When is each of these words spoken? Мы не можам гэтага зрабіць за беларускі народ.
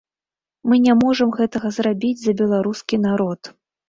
Мы 0.71 0.75
не 0.85 0.95
можам 1.03 1.33
гэтага 1.39 1.71
зрабіць 1.77 2.21
за 2.23 2.33
беларускі 2.39 2.95
народ. 3.05 3.51